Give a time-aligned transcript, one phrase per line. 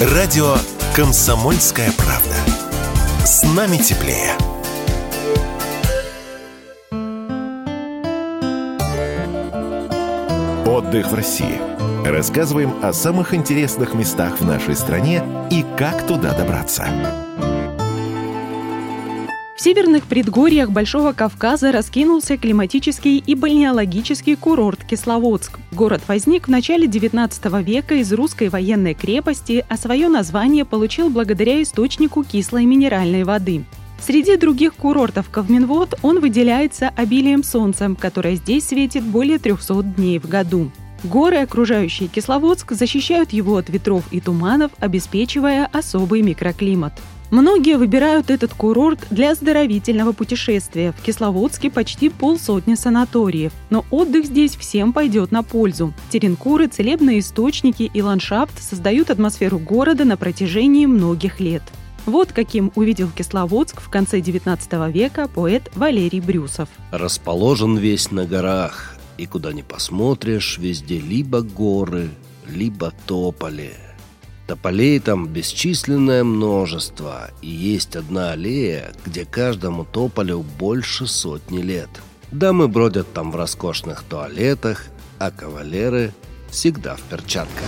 [0.00, 0.54] Радио
[0.96, 2.34] «Комсомольская правда».
[3.22, 4.32] С нами теплее.
[10.64, 11.60] Отдых в России.
[12.06, 17.29] Рассказываем о самых интересных местах в нашей стране и как туда добраться.
[19.70, 25.60] Северных предгорьях Большого Кавказа раскинулся климатический и бальнеологический курорт Кисловодск.
[25.70, 31.62] Город возник в начале XIX века из русской военной крепости, а свое название получил благодаря
[31.62, 33.64] источнику кислой минеральной воды.
[34.00, 40.28] Среди других курортов Ковминвод он выделяется обилием солнца, которое здесь светит более 300 дней в
[40.28, 40.72] году.
[41.04, 46.94] Горы, окружающие Кисловодск, защищают его от ветров и туманов, обеспечивая особый микроклимат.
[47.30, 50.92] Многие выбирают этот курорт для оздоровительного путешествия.
[50.92, 55.94] В Кисловодске почти полсотни санаториев, но отдых здесь всем пойдет на пользу.
[56.10, 61.62] Теренкуры, целебные источники и ландшафт создают атмосферу города на протяжении многих лет.
[62.04, 66.68] Вот каким увидел Кисловодск в конце XIX века поэт Валерий Брюсов.
[66.90, 72.08] Расположен весь на горах, и куда ни посмотришь, везде либо горы,
[72.48, 73.70] либо тополи–
[74.50, 81.88] Тополей там бесчисленное множество, и есть одна аллея, где каждому тополю больше сотни лет.
[82.32, 84.86] Дамы бродят там в роскошных туалетах,
[85.20, 86.12] а кавалеры
[86.50, 87.62] всегда в перчатках.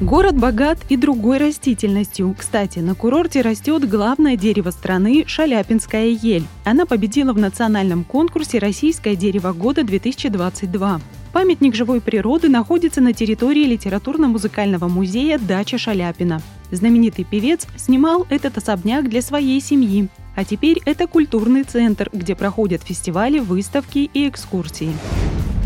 [0.00, 2.36] Город богат и другой растительностью.
[2.38, 6.46] Кстати, на курорте растет главное дерево страны– шаляпинская ель.
[6.64, 11.00] Она победила в национальном конкурсе «Российское дерево года 2022».
[11.32, 16.42] Памятник живой природы находится на территории литературно-музыкального музея «Дача Шаляпина».
[16.72, 22.82] Знаменитый певец снимал этот особняк для своей семьи, а теперь это культурный центр, где проходят
[22.82, 24.92] фестивали, выставки и экскурсии.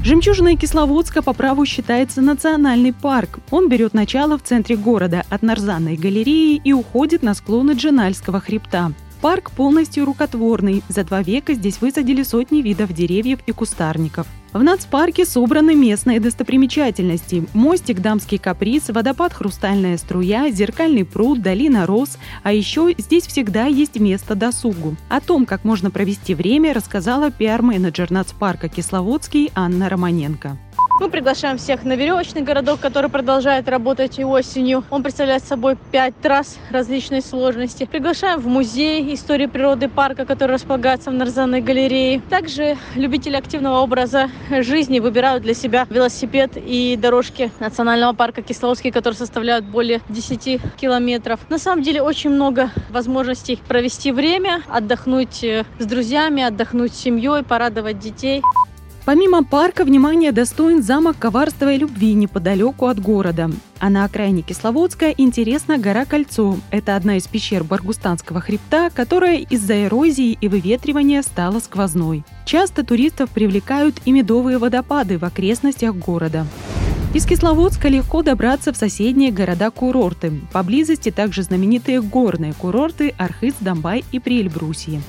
[0.03, 3.39] Жемчужина Кисловодска по праву считается национальный парк.
[3.51, 8.93] Он берет начало в центре города от Нарзанной галереи и уходит на склоны Джинальского хребта.
[9.23, 10.83] Парк полностью рукотворный.
[10.89, 14.27] За два века здесь высадили сотни видов деревьев и кустарников.
[14.55, 17.45] В нацпарке собраны местные достопримечательности.
[17.55, 22.19] Мостик «Дамский каприз», водопад «Хрустальная струя», зеркальный пруд, долина роз.
[22.45, 24.95] А еще здесь всегда есть место досугу.
[25.09, 30.57] О том, как можно провести время, рассказала пиар-менеджер нацпарка Кисловодский Анна Романенко.
[31.01, 34.85] Мы приглашаем всех на веревочный городок, который продолжает работать и осенью.
[34.91, 37.85] Он представляет собой пять трасс различной сложности.
[37.85, 42.21] Приглашаем в музей истории природы парка, который располагается в Нарзанной галерее.
[42.31, 49.19] Также любители активного образа жизни выбирают для себя велосипед и дорожки национального парка Кисловодский, которые
[49.19, 51.41] составляют более 10 километров.
[51.51, 57.43] На самом деле очень много возможностей провести время, отдохнуть э, с друзьями, отдохнуть с семьей,
[57.43, 58.43] порадовать детей.
[59.05, 63.51] Помимо парка, внимание достоин замок коварства и любви неподалеку от города.
[63.79, 66.57] А на окраине Кисловодска интересна гора Кольцо.
[66.71, 72.25] Это одна из пещер Баргустанского хребта, которая из-за эрозии и выветривания стала сквозной.
[72.47, 76.47] Часто туристов привлекают и медовые водопады в окрестностях города.
[77.13, 80.33] Из Кисловодска легко добраться в соседние города-курорты.
[80.51, 85.03] Поблизости также знаменитые горные курорты Архыз, Домбай и Приэльбрусье.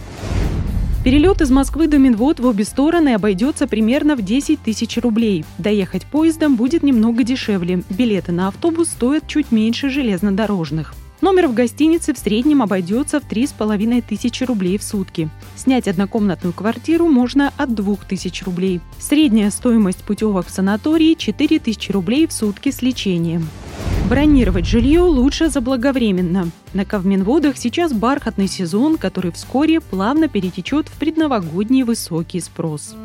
[1.06, 5.46] Перелет из Москвы до Минвод в обе стороны обойдется примерно в 10 тысяч рублей.
[5.60, 7.84] Доехать поездом будет немного дешевле.
[7.92, 10.96] Билеты на автобус стоят чуть меньше железнодорожных.
[11.22, 15.30] Номер в гостинице в среднем обойдется в 3,5 тысячи рублей в сутки.
[15.56, 18.82] Снять однокомнатную квартиру можно от 2 тысяч рублей.
[18.98, 23.48] Средняя стоимость путевок в санатории– 4 тысячи рублей в сутки с лечением.
[24.10, 26.50] Бронировать жилье лучше заблаговременно.
[26.74, 32.96] На Ковминводах сейчас бархатный сезон, который вскоре плавно перетечет в предновогодний высокий спрос.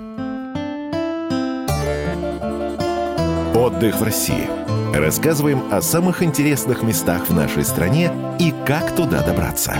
[3.54, 4.46] Отдых в России.
[4.94, 9.74] Рассказываем о самых интересных местах в нашей стране и как туда добраться.